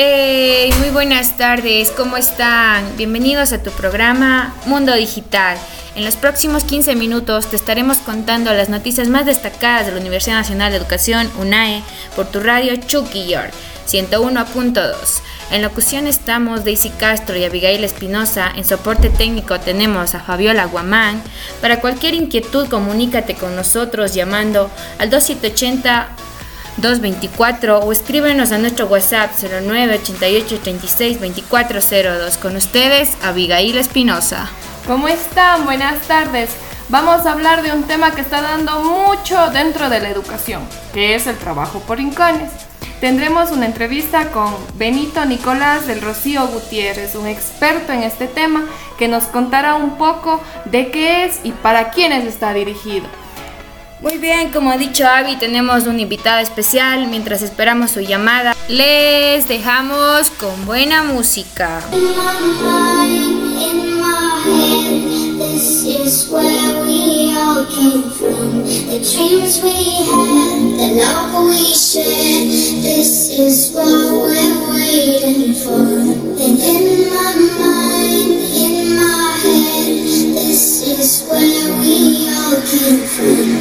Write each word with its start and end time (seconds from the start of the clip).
Hey, 0.00 0.70
muy 0.78 0.90
buenas 0.90 1.36
tardes, 1.36 1.90
¿cómo 1.90 2.16
están? 2.16 2.96
Bienvenidos 2.96 3.52
a 3.52 3.64
tu 3.64 3.72
programa 3.72 4.54
Mundo 4.64 4.94
Digital. 4.94 5.58
En 5.96 6.04
los 6.04 6.14
próximos 6.14 6.62
15 6.62 6.94
minutos 6.94 7.50
te 7.50 7.56
estaremos 7.56 7.98
contando 7.98 8.54
las 8.54 8.68
noticias 8.68 9.08
más 9.08 9.26
destacadas 9.26 9.86
de 9.86 9.92
la 9.92 9.98
Universidad 9.98 10.36
Nacional 10.36 10.70
de 10.70 10.78
Educación, 10.78 11.28
UNAE, 11.40 11.82
por 12.14 12.28
tu 12.28 12.38
radio 12.38 12.76
Chucky 12.76 13.26
York, 13.26 13.52
101.2. 13.88 14.94
En 15.50 15.62
locución 15.62 16.06
estamos 16.06 16.64
Daisy 16.64 16.90
Castro 16.90 17.36
y 17.36 17.44
Abigail 17.44 17.82
Espinosa. 17.82 18.52
En 18.54 18.64
soporte 18.64 19.10
técnico 19.10 19.58
tenemos 19.58 20.14
a 20.14 20.20
Fabiola 20.20 20.66
Guamán. 20.66 21.20
Para 21.60 21.80
cualquier 21.80 22.14
inquietud, 22.14 22.68
comunícate 22.68 23.34
con 23.34 23.56
nosotros 23.56 24.14
llamando 24.14 24.70
al 25.00 25.10
2780 25.10 26.08
224 26.78 27.80
o 27.80 27.92
escríbenos 27.92 28.52
a 28.52 28.58
nuestro 28.58 28.86
WhatsApp 28.86 29.32
0988 29.40 30.60
36 30.60 31.20
2402. 31.20 32.38
Con 32.38 32.56
ustedes, 32.56 33.16
Abigail 33.22 33.76
Espinosa. 33.76 34.48
¿Cómo 34.86 35.08
están? 35.08 35.64
Buenas 35.64 36.00
tardes. 36.06 36.50
Vamos 36.88 37.26
a 37.26 37.32
hablar 37.32 37.62
de 37.62 37.72
un 37.72 37.82
tema 37.82 38.12
que 38.12 38.22
está 38.22 38.40
dando 38.40 38.80
mucho 38.80 39.50
dentro 39.50 39.90
de 39.90 40.00
la 40.00 40.08
educación, 40.08 40.62
que 40.94 41.14
es 41.14 41.26
el 41.26 41.36
trabajo 41.36 41.80
por 41.80 41.98
rincones. 41.98 42.50
Tendremos 43.00 43.50
una 43.50 43.66
entrevista 43.66 44.30
con 44.30 44.56
Benito 44.74 45.24
Nicolás 45.24 45.86
del 45.86 46.00
Rocío 46.00 46.46
Gutiérrez, 46.46 47.14
un 47.14 47.26
experto 47.26 47.92
en 47.92 48.02
este 48.02 48.26
tema, 48.26 48.64
que 48.98 49.06
nos 49.06 49.24
contará 49.24 49.74
un 49.74 49.98
poco 49.98 50.40
de 50.64 50.90
qué 50.90 51.24
es 51.24 51.40
y 51.44 51.52
para 51.52 51.90
quiénes 51.90 52.24
está 52.24 52.54
dirigido. 52.54 53.06
Muy 54.00 54.16
bien, 54.18 54.50
como 54.52 54.70
ha 54.70 54.76
dicho 54.76 55.04
Avi, 55.06 55.36
tenemos 55.36 55.86
un 55.86 55.98
invitado 55.98 56.38
especial. 56.38 57.08
Mientras 57.08 57.42
esperamos 57.42 57.90
su 57.90 58.00
llamada, 58.00 58.54
les 58.68 59.48
dejamos 59.48 60.30
con 60.30 60.66
buena 60.66 61.02
música. 61.02 61.80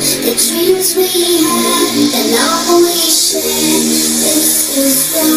The 0.08 0.32
dreams 0.40 0.96
we 0.96 1.04
had, 1.04 1.92
the 2.16 2.24
love 2.32 2.80
we 2.80 2.96
shared. 3.12 3.44
This 3.44 4.78
is 4.78 5.12
what 5.12 5.37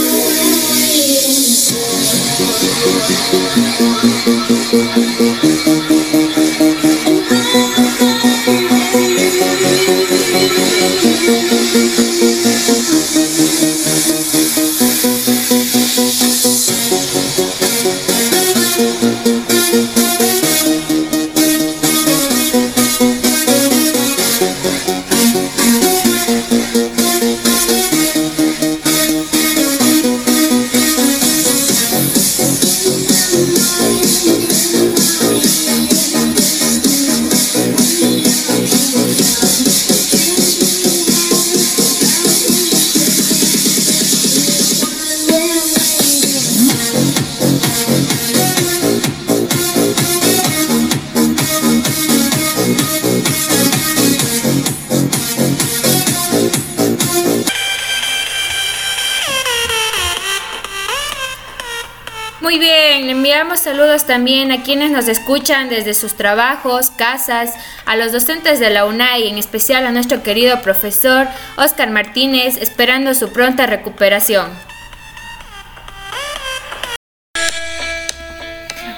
saludos 63.71 64.05
también 64.05 64.51
a 64.51 64.65
quienes 64.65 64.91
nos 64.91 65.07
escuchan 65.07 65.69
desde 65.69 65.95
sus 65.95 66.15
trabajos, 66.15 66.91
casas, 66.91 67.55
a 67.87 67.95
los 67.95 68.11
docentes 68.11 68.59
de 68.59 68.69
la 68.69 68.85
UNAI, 68.85 69.29
en 69.29 69.39
especial 69.39 69.87
a 69.87 69.93
nuestro 69.93 70.25
querido 70.25 70.61
profesor 70.61 71.29
Oscar 71.57 71.89
Martínez, 71.89 72.57
esperando 72.61 73.15
su 73.15 73.33
pronta 73.33 73.67
recuperación. 73.67 74.51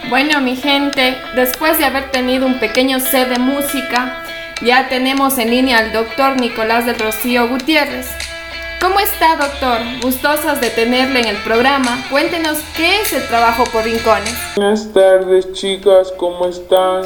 Bueno, 0.09 0.41
mi 0.41 0.57
gente, 0.57 1.19
después 1.35 1.77
de 1.77 1.85
haber 1.85 2.11
tenido 2.11 2.47
un 2.47 2.59
pequeño 2.59 2.99
set 2.99 3.29
de 3.29 3.39
música, 3.39 4.25
ya 4.63 4.89
tenemos 4.89 5.37
en 5.37 5.51
línea 5.51 5.81
al 5.81 5.93
doctor 5.93 6.41
Nicolás 6.41 6.87
del 6.87 6.99
Rocío 6.99 7.47
Gutiérrez. 7.47 8.22
¿Cómo 8.83 8.99
está, 8.99 9.37
doctor? 9.37 9.79
Gustosos 10.03 10.61
de 10.61 10.69
tenerle 10.71 11.21
en 11.21 11.29
el 11.29 11.37
programa. 11.45 12.05
Cuéntenos 12.11 12.59
qué 12.77 13.01
es 13.03 13.13
el 13.13 13.25
trabajo 13.29 13.63
por 13.73 13.85
rincones. 13.85 14.35
Buenas 14.57 14.93
tardes, 14.93 15.53
chicas, 15.53 16.13
¿cómo 16.17 16.47
están? 16.47 17.05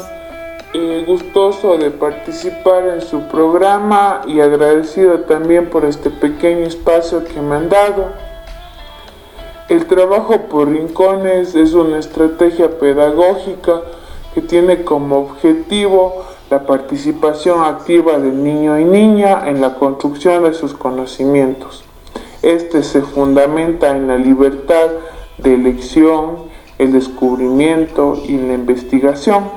Eh, 0.73 1.03
gustoso 1.05 1.77
de 1.77 1.91
participar 1.91 2.87
en 2.87 3.01
su 3.01 3.21
programa 3.27 4.23
y 4.25 4.39
agradecido 4.39 5.19
también 5.19 5.69
por 5.69 5.85
este 5.85 6.09
pequeño 6.09 6.65
espacio 6.65 7.23
que 7.23 7.39
me 7.41 7.57
han 7.57 7.69
dado. 7.69 8.11
El 9.69 9.85
trabajo 9.85 10.47
por 10.47 10.71
rincones 10.71 11.53
es 11.53 11.73
una 11.73 11.99
estrategia 11.99 12.79
pedagógica 12.79 13.81
que 14.33 14.41
tiene 14.41 14.83
como 14.83 15.19
objetivo 15.19 16.25
la 16.49 16.65
participación 16.65 17.63
activa 17.63 18.17
del 18.19 18.41
niño 18.41 18.79
y 18.79 18.85
niña 18.85 19.47
en 19.47 19.59
la 19.59 19.75
construcción 19.75 20.43
de 20.43 20.53
sus 20.53 20.73
conocimientos. 20.73 21.83
Este 22.41 22.83
se 22.83 23.01
fundamenta 23.01 23.95
en 23.95 24.07
la 24.07 24.17
libertad 24.17 24.87
de 25.37 25.55
elección, 25.55 26.37
el 26.77 26.93
descubrimiento 26.93 28.17
y 28.25 28.37
la 28.37 28.53
investigación. 28.53 29.49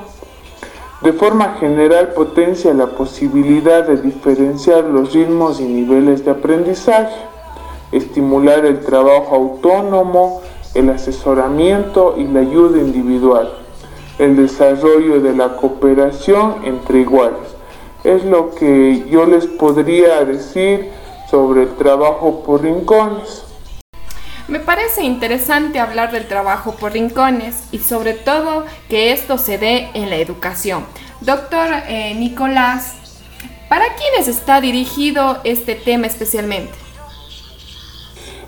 De 1.01 1.13
forma 1.13 1.55
general 1.59 2.09
potencia 2.09 2.73
la 2.73 2.87
posibilidad 2.87 3.87
de 3.87 3.97
diferenciar 3.97 4.83
los 4.83 5.13
ritmos 5.13 5.61
y 5.61 5.63
niveles 5.63 6.25
de 6.25 6.31
aprendizaje, 6.31 7.15
estimular 7.93 8.65
el 8.65 8.81
trabajo 8.81 9.35
autónomo, 9.35 10.41
el 10.75 10.89
asesoramiento 10.89 12.15
y 12.17 12.25
la 12.25 12.41
ayuda 12.41 12.79
individual 12.79 13.60
el 14.21 14.37
desarrollo 14.37 15.19
de 15.19 15.35
la 15.35 15.55
cooperación 15.55 16.57
entre 16.63 16.99
iguales. 16.99 17.39
Es 18.03 18.23
lo 18.23 18.53
que 18.53 19.03
yo 19.09 19.25
les 19.25 19.47
podría 19.47 20.23
decir 20.23 20.91
sobre 21.29 21.63
el 21.63 21.75
trabajo 21.75 22.43
por 22.43 22.61
rincones. 22.61 23.43
Me 24.47 24.59
parece 24.59 25.03
interesante 25.03 25.79
hablar 25.79 26.11
del 26.11 26.27
trabajo 26.27 26.75
por 26.75 26.93
rincones 26.93 27.63
y 27.71 27.79
sobre 27.79 28.13
todo 28.13 28.65
que 28.89 29.11
esto 29.11 29.39
se 29.39 29.57
dé 29.57 29.89
en 29.95 30.11
la 30.11 30.17
educación. 30.17 30.85
Doctor 31.21 31.69
eh, 31.87 32.13
Nicolás, 32.13 32.93
¿para 33.69 33.85
quiénes 33.95 34.27
está 34.27 34.61
dirigido 34.61 35.39
este 35.43 35.73
tema 35.73 36.05
especialmente? 36.05 36.73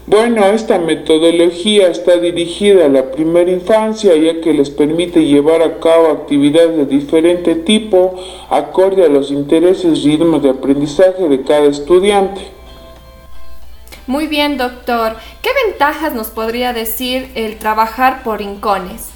Bueno, 0.06 0.46
esta 0.48 0.80
metodología 0.80 1.88
está 1.88 2.18
dirigida 2.18 2.86
a 2.86 2.90
la 2.90 3.12
primera 3.12 3.50
infancia 3.50 4.14
ya 4.18 4.42
que 4.42 4.54
les 4.54 4.70
permite 4.70 5.24
llevar 5.24 5.62
a 5.62 5.80
cabo 5.80 6.08
actividades 6.08 6.76
de 6.76 6.86
diferente 6.86 7.56
tipo 7.56 8.16
acorde 8.50 9.06
a 9.06 9.08
los 9.08 9.32
intereses 9.32 10.00
y 10.00 10.18
ritmos 10.18 10.44
de 10.44 10.50
aprendizaje 10.50 11.30
de 11.30 11.42
cada 11.44 11.68
estudiante. 11.68 12.42
Muy 14.06 14.28
bien, 14.28 14.58
doctor. 14.58 15.16
¿Qué 15.42 15.50
ventajas 15.68 16.14
nos 16.14 16.28
podría 16.28 16.74
decir 16.74 17.32
el 17.36 17.58
trabajar 17.58 18.24
por 18.24 18.40
rincones? 18.40 19.08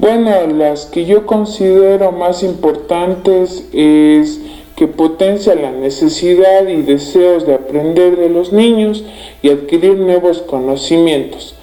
Bueno, 0.00 0.48
las 0.48 0.86
que 0.86 1.04
yo 1.04 1.26
considero 1.26 2.10
más 2.10 2.42
importantes 2.42 3.68
es 3.72 4.40
que 4.82 4.88
potencia 4.88 5.54
la 5.54 5.70
necesidad 5.70 6.66
y 6.66 6.82
deseos 6.82 7.46
de 7.46 7.54
aprender 7.54 8.16
de 8.16 8.28
los 8.28 8.52
niños 8.52 9.04
y 9.40 9.48
adquirir 9.48 9.94
nuevos 9.94 10.42
conocimientos. 10.42 11.54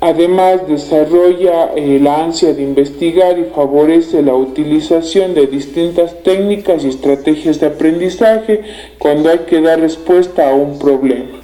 Además, 0.00 0.68
desarrolla 0.68 1.72
eh, 1.76 1.98
la 1.98 2.22
ansia 2.22 2.52
de 2.52 2.62
investigar 2.62 3.38
y 3.38 3.44
favorece 3.44 4.20
la 4.20 4.34
utilización 4.34 5.32
de 5.32 5.46
distintas 5.46 6.22
técnicas 6.24 6.84
y 6.84 6.88
estrategias 6.88 7.58
de 7.58 7.68
aprendizaje 7.68 8.60
cuando 8.98 9.30
hay 9.30 9.38
que 9.48 9.62
dar 9.62 9.80
respuesta 9.80 10.50
a 10.50 10.54
un 10.54 10.78
problema. 10.78 11.40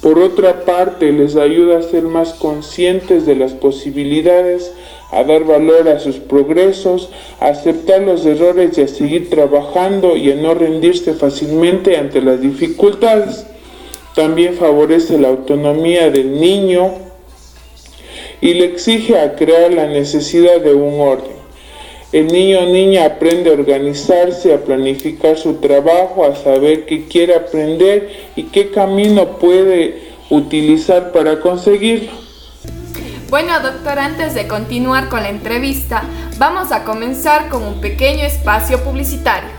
Por 0.00 0.18
otra 0.18 0.64
parte, 0.64 1.12
les 1.12 1.36
ayuda 1.36 1.76
a 1.76 1.82
ser 1.82 2.04
más 2.04 2.32
conscientes 2.32 3.26
de 3.26 3.36
las 3.36 3.52
posibilidades, 3.52 4.72
a 5.10 5.24
dar 5.24 5.44
valor 5.44 5.88
a 5.88 5.98
sus 5.98 6.16
progresos, 6.16 7.10
a 7.40 7.48
aceptar 7.48 8.02
los 8.02 8.26
errores 8.26 8.76
y 8.76 8.82
a 8.82 8.88
seguir 8.88 9.30
trabajando 9.30 10.16
y 10.16 10.30
a 10.30 10.34
no 10.34 10.54
rendirse 10.54 11.14
fácilmente 11.14 11.96
ante 11.96 12.20
las 12.20 12.40
dificultades. 12.40 13.46
También 14.14 14.54
favorece 14.54 15.18
la 15.18 15.28
autonomía 15.28 16.10
del 16.10 16.38
niño 16.38 16.92
y 18.40 18.54
le 18.54 18.66
exige 18.66 19.18
a 19.18 19.34
crear 19.34 19.72
la 19.72 19.86
necesidad 19.86 20.60
de 20.60 20.74
un 20.74 21.00
orden. 21.00 21.38
El 22.10 22.28
niño 22.28 22.60
o 22.60 22.66
niña 22.66 23.04
aprende 23.04 23.50
a 23.50 23.52
organizarse, 23.52 24.54
a 24.54 24.64
planificar 24.64 25.36
su 25.36 25.54
trabajo, 25.54 26.24
a 26.24 26.34
saber 26.36 26.86
qué 26.86 27.04
quiere 27.06 27.34
aprender 27.34 28.08
y 28.34 28.44
qué 28.44 28.70
camino 28.70 29.38
puede 29.38 30.08
utilizar 30.30 31.12
para 31.12 31.40
conseguirlo. 31.40 32.27
Bueno, 33.28 33.60
doctor, 33.60 33.98
antes 33.98 34.32
de 34.32 34.48
continuar 34.48 35.10
con 35.10 35.22
la 35.22 35.28
entrevista, 35.28 36.02
vamos 36.38 36.72
a 36.72 36.84
comenzar 36.84 37.50
con 37.50 37.62
un 37.62 37.78
pequeño 37.78 38.24
espacio 38.24 38.82
publicitario. 38.82 39.50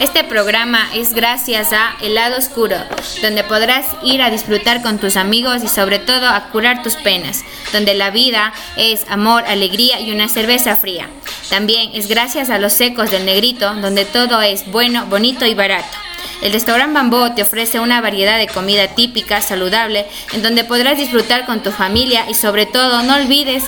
Este 0.00 0.22
programa 0.24 0.86
es 0.94 1.14
gracias 1.14 1.72
a 1.72 1.96
El 2.02 2.14
lado 2.14 2.36
oscuro, 2.36 2.76
donde 3.22 3.42
podrás 3.42 3.86
ir 4.02 4.20
a 4.20 4.30
disfrutar 4.30 4.82
con 4.82 4.98
tus 4.98 5.16
amigos 5.16 5.64
y 5.64 5.68
sobre 5.68 5.98
todo 5.98 6.28
a 6.28 6.50
curar 6.50 6.82
tus 6.82 6.96
penas, 6.96 7.42
donde 7.72 7.94
la 7.94 8.10
vida 8.10 8.52
es 8.76 9.06
amor, 9.08 9.44
alegría 9.46 9.98
y 10.00 10.12
una 10.12 10.28
cerveza 10.28 10.76
fría. 10.76 11.08
También 11.50 11.90
es 11.94 12.08
gracias 12.08 12.50
a 12.50 12.58
los 12.58 12.72
secos 12.72 13.10
del 13.10 13.24
negrito, 13.24 13.74
donde 13.74 14.04
todo 14.04 14.40
es 14.42 14.66
bueno, 14.70 15.06
bonito 15.06 15.46
y 15.46 15.54
barato. 15.54 15.96
El 16.42 16.52
restaurante 16.52 16.94
Bambó 16.94 17.32
te 17.32 17.42
ofrece 17.42 17.80
una 17.80 18.00
variedad 18.00 18.38
de 18.38 18.48
comida 18.48 18.88
típica, 18.88 19.40
saludable, 19.40 20.06
en 20.32 20.42
donde 20.42 20.64
podrás 20.64 20.98
disfrutar 20.98 21.46
con 21.46 21.62
tu 21.62 21.70
familia 21.70 22.28
y 22.28 22.34
sobre 22.34 22.66
todo 22.66 23.02
no 23.02 23.14
olvides 23.14 23.64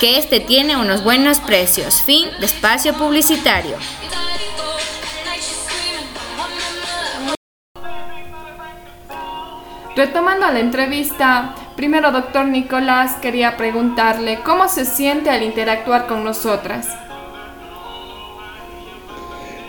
que 0.00 0.18
este 0.18 0.40
tiene 0.40 0.76
unos 0.76 1.04
buenos 1.04 1.38
precios. 1.38 2.02
Fin 2.02 2.28
de 2.40 2.46
espacio 2.46 2.94
publicitario. 2.94 3.76
Retomando 9.94 10.50
la 10.50 10.60
entrevista, 10.60 11.54
primero 11.74 12.12
doctor 12.12 12.44
Nicolás 12.46 13.14
quería 13.22 13.56
preguntarle 13.56 14.40
cómo 14.44 14.68
se 14.68 14.84
siente 14.84 15.30
al 15.30 15.42
interactuar 15.42 16.06
con 16.06 16.22
nosotras. 16.22 16.86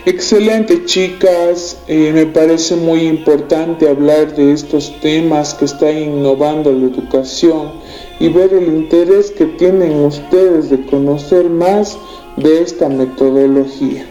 Excelente 0.08 0.86
chicas, 0.86 1.78
eh, 1.86 2.12
me 2.14 2.24
parece 2.24 2.76
muy 2.76 3.02
importante 3.02 3.86
hablar 3.86 4.34
de 4.34 4.54
estos 4.54 4.98
temas 5.00 5.52
que 5.52 5.66
están 5.66 5.98
innovando 5.98 6.72
la 6.72 6.86
educación 6.86 7.72
y 8.18 8.30
ver 8.30 8.54
el 8.54 8.68
interés 8.68 9.30
que 9.30 9.44
tienen 9.44 10.02
ustedes 10.02 10.70
de 10.70 10.86
conocer 10.86 11.50
más 11.50 11.98
de 12.36 12.62
esta 12.62 12.88
metodología. 12.88 14.06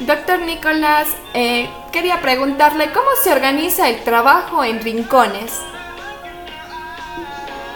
Doctor 0.00 0.42
Nicolás, 0.42 1.08
eh, 1.32 1.70
quería 1.90 2.20
preguntarle 2.20 2.92
cómo 2.92 3.08
se 3.24 3.32
organiza 3.32 3.88
el 3.88 4.04
trabajo 4.04 4.62
en 4.64 4.82
rincones. 4.82 5.50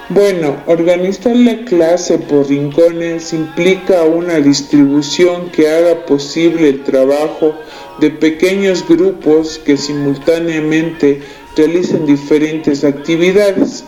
Bueno, 0.09 0.63
organizar 0.67 1.35
la 1.35 1.65
clase 1.65 2.17
por 2.17 2.49
rincones 2.49 3.33
implica 3.33 4.05
una 4.05 4.39
distribución 4.39 5.51
que 5.51 5.69
haga 5.69 6.07
posible 6.07 6.69
el 6.69 6.85
trabajo 6.85 7.57
de 7.99 8.11
pequeños 8.11 8.87
grupos 8.89 9.59
que 9.59 9.77
simultáneamente 9.77 11.23
realicen 11.57 12.07
diferentes 12.07 12.85
actividades. 12.85 13.85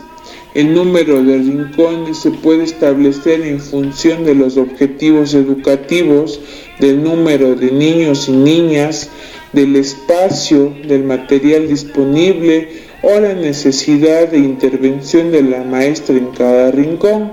El 0.54 0.74
número 0.74 1.22
de 1.22 1.38
rincones 1.38 2.18
se 2.18 2.32
puede 2.32 2.64
establecer 2.64 3.42
en 3.42 3.60
función 3.60 4.24
de 4.24 4.34
los 4.34 4.56
objetivos 4.56 5.34
educativos, 5.34 6.40
del 6.80 7.00
número 7.00 7.54
de 7.54 7.70
niños 7.70 8.28
y 8.28 8.32
niñas, 8.32 9.08
del 9.52 9.76
espacio, 9.76 10.74
del 10.84 11.04
material 11.04 11.68
disponible 11.68 12.87
o 13.02 13.20
la 13.20 13.34
necesidad 13.34 14.28
de 14.28 14.38
intervención 14.38 15.30
de 15.30 15.42
la 15.42 15.62
maestra 15.64 16.16
en 16.16 16.26
cada 16.32 16.70
rincón. 16.70 17.32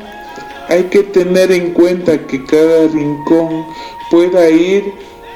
Hay 0.68 0.84
que 0.86 1.04
tener 1.04 1.52
en 1.52 1.74
cuenta 1.74 2.26
que 2.28 2.44
cada 2.46 2.88
rincón 2.88 3.66
pueda 4.10 4.50
ir 4.50 4.84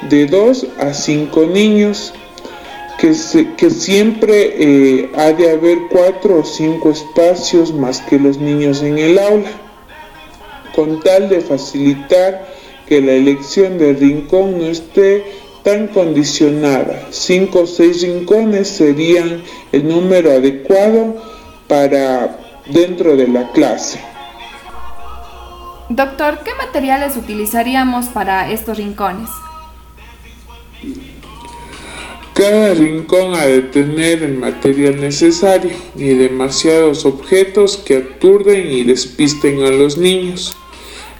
de 0.09 0.25
2 0.25 0.67
a 0.79 0.93
5 0.93 1.45
niños, 1.47 2.13
que, 2.99 3.13
siempre 3.69 4.55
eh, 4.57 5.09
ha 5.15 5.31
de 5.31 5.51
haber 5.51 5.77
4 5.89 6.39
o 6.39 6.43
5 6.43 6.91
espacios 6.91 7.73
más 7.73 8.01
que 8.01 8.19
los 8.19 8.37
niños 8.37 8.81
en 8.81 8.97
el 8.97 9.17
aula, 9.17 9.51
con 10.75 10.99
tal 11.01 11.29
de 11.29 11.41
facilitar 11.41 12.45
que 12.87 13.01
la 13.01 13.13
elección 13.13 13.77
del 13.77 13.97
rincón 13.97 14.59
no 14.59 14.65
esté 14.65 15.23
tan 15.69 15.87
condicionada. 15.89 17.09
Cinco 17.11 17.61
o 17.61 17.67
seis 17.67 18.01
rincones 18.01 18.67
serían 18.67 19.43
el 19.71 19.87
número 19.87 20.31
adecuado 20.31 21.21
para 21.67 22.39
dentro 22.65 23.15
de 23.15 23.27
la 23.27 23.51
clase. 23.51 23.99
Doctor, 25.89 26.39
¿qué 26.43 26.51
materiales 26.55 27.15
utilizaríamos 27.17 28.07
para 28.07 28.51
estos 28.51 28.77
rincones? 28.77 29.29
Cada 32.33 32.73
rincón 32.73 33.35
ha 33.35 33.45
de 33.45 33.61
tener 33.61 34.23
el 34.23 34.37
material 34.39 34.99
necesario, 34.99 35.71
ni 35.93 36.09
demasiados 36.15 37.05
objetos 37.05 37.77
que 37.77 37.97
aturden 37.97 38.71
y 38.71 38.83
despisten 38.85 39.63
a 39.63 39.69
los 39.69 39.97
niños. 39.97 40.55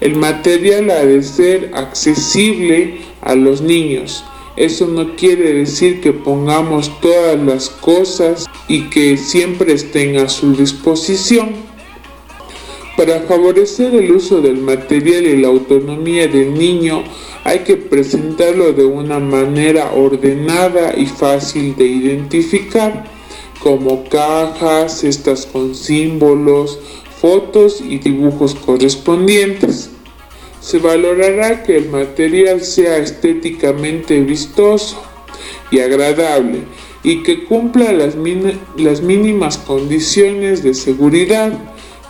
El 0.01 0.15
material 0.15 0.89
ha 0.89 1.05
de 1.05 1.21
ser 1.21 1.71
accesible 1.75 3.01
a 3.21 3.35
los 3.35 3.61
niños. 3.61 4.23
Eso 4.59 4.87
no 4.87 5.15
quiere 5.15 5.53
decir 5.53 6.01
que 6.01 6.11
pongamos 6.11 6.91
todas 6.99 7.41
las 7.41 7.69
cosas 7.69 8.45
y 8.67 8.89
que 8.89 9.15
siempre 9.15 9.71
estén 9.71 10.17
a 10.17 10.27
su 10.27 10.53
disposición. 10.53 11.51
Para 12.97 13.21
favorecer 13.21 13.95
el 13.95 14.11
uso 14.11 14.41
del 14.41 14.57
material 14.57 15.25
y 15.25 15.37
la 15.37 15.47
autonomía 15.47 16.27
del 16.27 16.55
niño, 16.55 17.05
hay 17.45 17.59
que 17.59 17.77
presentarlo 17.77 18.73
de 18.73 18.83
una 18.83 19.17
manera 19.19 19.93
ordenada 19.93 20.93
y 20.93 21.05
fácil 21.05 21.77
de 21.77 21.85
identificar, 21.85 23.05
como 23.63 24.03
cajas, 24.09 24.99
cestas 24.99 25.45
con 25.45 25.73
símbolos, 25.73 26.79
fotos 27.21 27.79
y 27.79 27.99
dibujos 27.99 28.55
correspondientes. 28.55 29.91
Se 30.61 30.79
valorará 30.79 31.63
que 31.63 31.77
el 31.77 31.89
material 31.89 32.61
sea 32.61 32.97
estéticamente 32.97 34.19
vistoso 34.21 35.01
y 35.71 35.79
agradable 35.79 36.63
y 37.03 37.23
que 37.23 37.45
cumpla 37.45 37.93
las, 37.93 38.15
mínimas 38.15 39.57
condiciones 39.57 40.63
de 40.63 40.73
seguridad, 40.73 41.57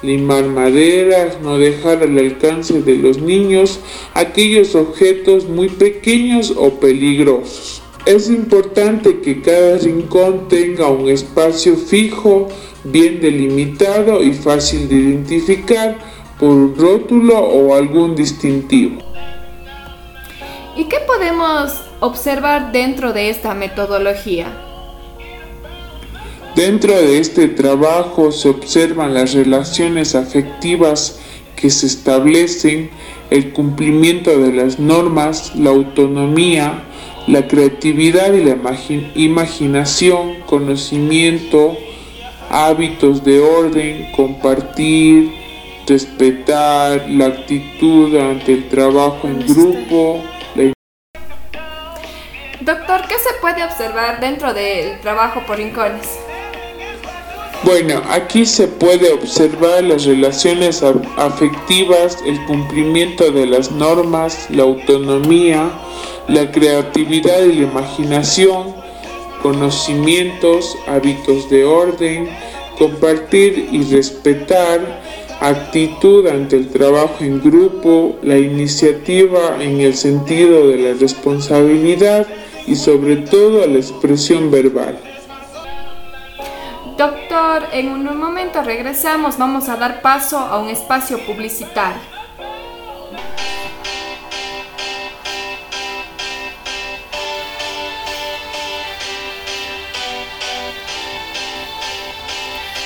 limar 0.01 0.45
maderas, 0.45 1.37
no 1.41 1.57
dejar 1.59 2.01
al 2.01 2.17
alcance 2.17 2.81
de 2.81 2.95
los 2.95 3.21
niños 3.21 3.79
aquellos 4.13 4.73
objetos 4.75 5.47
muy 5.47 5.69
pequeños 5.69 6.53
o 6.55 6.79
peligrosos. 6.79 7.83
Es 8.05 8.29
importante 8.29 9.19
que 9.19 9.41
cada 9.41 9.77
rincón 9.77 10.47
tenga 10.47 10.87
un 10.87 11.09
espacio 11.09 11.75
fijo 11.75 12.47
bien 12.83 13.21
delimitado 13.21 14.23
y 14.23 14.33
fácil 14.33 14.87
de 14.87 14.95
identificar 14.95 15.97
por 16.39 16.77
rótulo 16.77 17.37
o 17.37 17.75
algún 17.75 18.15
distintivo. 18.15 19.01
¿Y 20.75 20.85
qué 20.85 20.97
podemos 21.05 21.73
observar 21.99 22.71
dentro 22.71 23.11
de 23.11 23.29
esta 23.29 23.53
metodología? 23.53 24.47
Dentro 26.55 26.93
de 26.93 27.19
este 27.19 27.47
trabajo 27.47 28.31
se 28.31 28.49
observan 28.49 29.13
las 29.13 29.33
relaciones 29.33 30.15
afectivas 30.15 31.19
que 31.55 31.69
se 31.69 31.87
establecen, 31.87 32.89
el 33.29 33.51
cumplimiento 33.51 34.37
de 34.39 34.53
las 34.53 34.79
normas, 34.79 35.55
la 35.55 35.69
autonomía, 35.69 36.83
la 37.27 37.47
creatividad 37.47 38.33
y 38.33 38.43
la 38.43 38.57
imaginación, 39.15 40.39
conocimiento, 40.45 41.77
hábitos 42.49 43.23
de 43.23 43.39
orden, 43.39 44.11
compartir, 44.15 45.38
respetar, 45.89 47.09
la 47.09 47.25
actitud 47.25 48.15
ante 48.15 48.53
el 48.53 48.69
trabajo 48.69 49.27
en 49.27 49.45
grupo. 49.45 50.23
Doctor, 52.61 53.01
¿qué 53.07 53.15
se 53.15 53.33
puede 53.41 53.63
observar 53.63 54.19
dentro 54.19 54.53
del 54.53 54.99
trabajo 55.01 55.41
por 55.47 55.57
rincones? 55.57 56.07
Bueno, 57.63 58.01
aquí 58.09 58.45
se 58.45 58.67
puede 58.67 59.11
observar 59.11 59.83
las 59.83 60.05
relaciones 60.05 60.81
afectivas, 61.17 62.17
el 62.25 62.45
cumplimiento 62.45 63.31
de 63.31 63.47
las 63.47 63.71
normas, 63.71 64.47
la 64.49 64.63
autonomía, 64.63 65.69
la 66.27 66.51
creatividad 66.51 67.41
y 67.41 67.53
la 67.53 67.63
imaginación, 67.63 68.75
conocimientos, 69.41 70.77
hábitos 70.87 71.49
de 71.49 71.65
orden, 71.65 72.29
compartir 72.77 73.67
y 73.71 73.83
respetar, 73.93 75.01
actitud 75.39 76.27
ante 76.27 76.57
el 76.57 76.69
trabajo 76.69 77.15
en 77.21 77.41
grupo, 77.41 78.17
la 78.21 78.37
iniciativa 78.37 79.61
en 79.61 79.79
el 79.81 79.95
sentido 79.95 80.67
de 80.67 80.77
la 80.77 80.99
responsabilidad 80.99 82.27
y 82.67 82.75
sobre 82.75 83.17
todo 83.17 83.65
la 83.65 83.77
expresión 83.77 84.51
verbal. 84.51 84.99
Doctor, 86.97 87.63
en 87.71 87.89
un 87.89 88.17
momento 88.17 88.61
regresamos, 88.61 89.37
vamos 89.37 89.69
a 89.69 89.77
dar 89.77 90.01
paso 90.01 90.37
a 90.37 90.59
un 90.59 90.69
espacio 90.69 91.17
publicitario. 91.25 92.18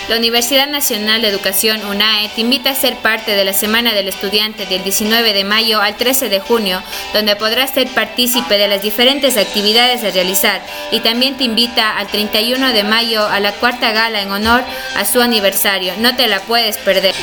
La 0.09 0.17
Universidad 0.17 0.67
Nacional 0.67 1.21
de 1.21 1.29
Educación 1.29 1.85
UNAE 1.85 2.27
te 2.35 2.41
invita 2.41 2.71
a 2.71 2.75
ser 2.75 2.97
parte 2.97 3.37
de 3.37 3.45
la 3.45 3.53
Semana 3.53 3.93
del 3.93 4.09
Estudiante 4.09 4.65
del 4.65 4.83
19 4.83 5.31
de 5.31 5.45
mayo 5.45 5.81
al 5.81 5.95
13 5.95 6.27
de 6.27 6.41
junio, 6.41 6.83
donde 7.13 7.37
podrás 7.37 7.71
ser 7.71 7.87
partícipe 7.87 8.57
de 8.57 8.67
las 8.67 8.81
diferentes 8.81 9.37
actividades 9.37 10.03
a 10.03 10.11
realizar 10.11 10.61
y 10.91 10.99
también 10.99 11.37
te 11.37 11.45
invita 11.45 11.97
al 11.97 12.07
31 12.07 12.73
de 12.73 12.83
mayo 12.83 13.25
a 13.25 13.39
la 13.39 13.53
cuarta 13.53 13.93
gala 13.93 14.21
en 14.21 14.29
honor 14.29 14.61
a 14.97 15.05
su 15.05 15.21
aniversario. 15.21 15.93
No 15.99 16.13
te 16.17 16.27
la 16.27 16.41
puedes 16.41 16.77
perder. 16.79 17.15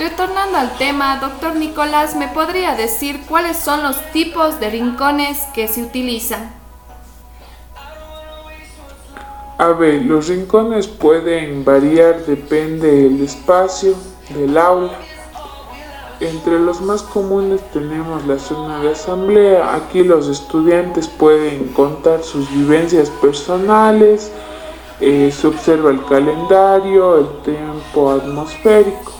Retornando 0.00 0.58
al 0.58 0.76
tema, 0.78 1.18
doctor 1.20 1.54
Nicolás, 1.54 2.16
¿me 2.16 2.26
podría 2.26 2.74
decir 2.74 3.20
cuáles 3.28 3.56
son 3.56 3.84
los 3.84 3.96
tipos 4.10 4.58
de 4.58 4.70
rincones 4.70 5.38
que 5.54 5.68
se 5.68 5.82
utilizan? 5.82 6.57
A 9.60 9.72
ver, 9.72 10.02
los 10.02 10.28
rincones 10.28 10.86
pueden 10.86 11.64
variar, 11.64 12.24
depende 12.24 13.02
del 13.02 13.20
espacio, 13.24 13.94
del 14.32 14.56
aula. 14.56 14.92
Entre 16.20 16.60
los 16.60 16.80
más 16.80 17.02
comunes 17.02 17.60
tenemos 17.72 18.24
la 18.28 18.38
zona 18.38 18.80
de 18.80 18.92
asamblea. 18.92 19.74
Aquí 19.74 20.04
los 20.04 20.28
estudiantes 20.28 21.08
pueden 21.08 21.72
contar 21.72 22.22
sus 22.22 22.48
vivencias 22.52 23.10
personales, 23.10 24.30
eh, 25.00 25.32
se 25.36 25.48
observa 25.48 25.90
el 25.90 26.04
calendario, 26.04 27.18
el 27.18 27.42
tiempo 27.42 28.12
atmosférico. 28.12 29.12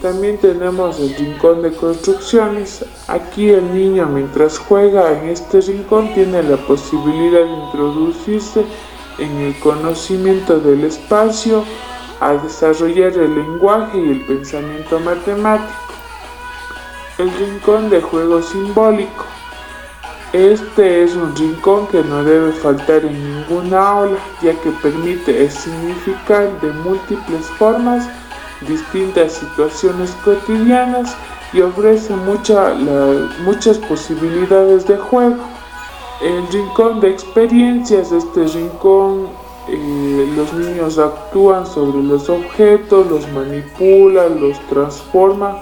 También 0.00 0.38
tenemos 0.38 0.98
el 1.00 1.14
rincón 1.16 1.60
de 1.60 1.72
construcciones. 1.74 2.82
Aquí 3.08 3.50
el 3.50 3.74
niño 3.74 4.06
mientras 4.06 4.58
juega 4.58 5.12
en 5.12 5.28
este 5.28 5.60
rincón 5.60 6.14
tiene 6.14 6.42
la 6.42 6.56
posibilidad 6.56 7.40
de 7.40 7.64
introducirse 7.66 8.64
en 9.18 9.36
el 9.38 9.58
conocimiento 9.60 10.58
del 10.60 10.84
espacio, 10.84 11.64
a 12.20 12.34
desarrollar 12.34 13.12
el 13.12 13.34
lenguaje 13.34 13.98
y 13.98 14.10
el 14.10 14.20
pensamiento 14.24 15.00
matemático. 15.00 15.72
El 17.18 17.30
rincón 17.32 17.90
de 17.90 18.00
juego 18.00 18.42
simbólico. 18.42 19.24
Este 20.32 21.04
es 21.04 21.14
un 21.14 21.36
rincón 21.36 21.86
que 21.86 22.02
no 22.02 22.24
debe 22.24 22.50
faltar 22.52 23.04
en 23.04 23.12
ninguna 23.12 23.88
aula, 23.88 24.18
ya 24.42 24.52
que 24.60 24.70
permite 24.82 25.48
significar 25.48 26.60
de 26.60 26.72
múltiples 26.72 27.46
formas 27.58 28.08
distintas 28.62 29.32
situaciones 29.32 30.10
cotidianas 30.24 31.14
y 31.52 31.60
ofrece 31.60 32.14
muchas 32.16 33.78
posibilidades 33.78 34.86
de 34.88 34.96
juego. 34.96 35.53
El 36.24 36.48
rincón 36.48 37.00
de 37.00 37.10
experiencias, 37.10 38.10
este 38.10 38.46
rincón, 38.46 39.28
eh, 39.68 40.32
los 40.34 40.54
niños 40.54 40.98
actúan 40.98 41.66
sobre 41.66 42.02
los 42.02 42.30
objetos, 42.30 43.06
los 43.10 43.30
manipulan, 43.32 44.40
los 44.40 44.58
transforman 44.70 45.56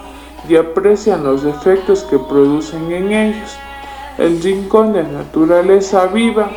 y 0.47 0.55
aprecian 0.55 1.25
los 1.25 1.43
efectos 1.43 2.03
que 2.03 2.17
producen 2.17 2.89
en 2.93 3.11
ellos. 3.11 3.57
El 4.17 4.41
rincón 4.41 4.93
de 4.93 5.03
naturaleza 5.03 6.07
viva. 6.07 6.49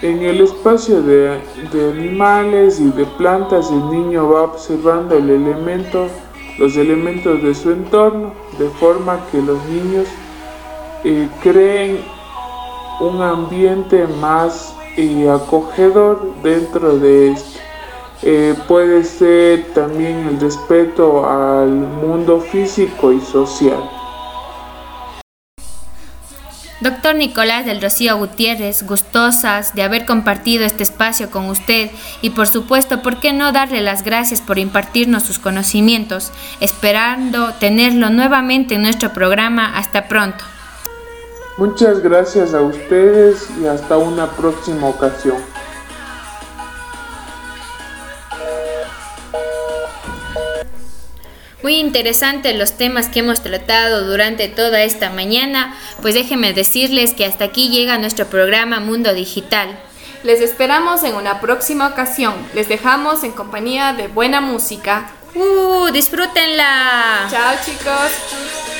En 0.00 0.22
el 0.22 0.40
espacio 0.42 1.02
de, 1.02 1.40
animales 1.72 2.78
y 2.78 2.92
de 2.92 3.06
plantas 3.18 3.72
el 3.72 3.90
niño 3.90 4.30
va 4.30 4.42
observando 4.42 5.16
el 5.16 5.30
elemento, 5.30 6.06
los 6.58 6.76
elementos 6.76 7.42
de 7.42 7.56
su 7.56 7.72
entorno, 7.72 8.32
de 8.56 8.68
forma 8.68 9.18
que 9.32 9.42
los 9.42 9.58
niños 9.64 10.06
eh, 11.02 11.28
creen 11.42 12.13
un 13.00 13.20
ambiente 13.22 14.06
más 14.06 14.74
eh, 14.96 15.28
acogedor 15.28 16.34
dentro 16.42 16.98
de 16.98 17.32
esto. 17.32 17.58
Eh, 18.22 18.54
puede 18.66 19.04
ser 19.04 19.64
también 19.74 20.28
el 20.28 20.40
respeto 20.40 21.28
al 21.28 21.68
mundo 21.68 22.40
físico 22.40 23.12
y 23.12 23.20
social. 23.20 23.82
Doctor 26.80 27.14
Nicolás 27.14 27.64
del 27.64 27.80
Rocío 27.80 28.16
Gutiérrez, 28.18 28.82
gustosas 28.82 29.74
de 29.74 29.82
haber 29.82 30.04
compartido 30.04 30.64
este 30.64 30.82
espacio 30.82 31.30
con 31.30 31.48
usted 31.48 31.90
y 32.20 32.30
por 32.30 32.46
supuesto, 32.46 33.00
¿por 33.00 33.20
qué 33.20 33.32
no 33.32 33.52
darle 33.52 33.80
las 33.80 34.04
gracias 34.04 34.40
por 34.40 34.58
impartirnos 34.58 35.22
sus 35.22 35.38
conocimientos? 35.38 36.30
Esperando 36.60 37.54
tenerlo 37.54 38.10
nuevamente 38.10 38.74
en 38.74 38.82
nuestro 38.82 39.12
programa. 39.12 39.78
Hasta 39.78 40.08
pronto. 40.08 40.44
Muchas 41.56 42.00
gracias 42.00 42.52
a 42.52 42.62
ustedes 42.62 43.48
y 43.60 43.66
hasta 43.66 43.96
una 43.96 44.30
próxima 44.32 44.88
ocasión. 44.88 45.36
Muy 51.62 51.76
interesante 51.76 52.52
los 52.54 52.72
temas 52.72 53.08
que 53.08 53.20
hemos 53.20 53.40
tratado 53.40 54.04
durante 54.04 54.48
toda 54.48 54.82
esta 54.82 55.10
mañana, 55.10 55.74
pues 56.02 56.14
déjenme 56.14 56.52
decirles 56.52 57.14
que 57.14 57.24
hasta 57.24 57.44
aquí 57.44 57.70
llega 57.70 57.96
nuestro 57.98 58.26
programa 58.26 58.80
Mundo 58.80 59.14
Digital. 59.14 59.78
Les 60.24 60.40
esperamos 60.40 61.04
en 61.04 61.14
una 61.14 61.40
próxima 61.40 61.86
ocasión. 61.86 62.34
Les 62.54 62.68
dejamos 62.68 63.24
en 63.24 63.32
compañía 63.32 63.92
de 63.92 64.08
buena 64.08 64.40
música. 64.40 65.10
¡Uh! 65.34 65.90
¡Disfrútenla! 65.90 67.28
Chao 67.30 67.54
chicos. 67.64 68.73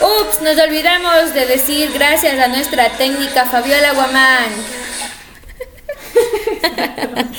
Ups, 0.00 0.40
nos 0.42 0.58
olvidamos 0.58 1.32
de 1.32 1.46
decir 1.46 1.90
gracias 1.92 2.38
a 2.38 2.48
nuestra 2.48 2.90
técnica 2.90 3.46
Fabiola 3.46 3.92
Guamán. 3.92 4.50